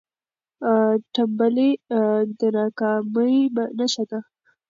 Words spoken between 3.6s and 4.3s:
نښه ده.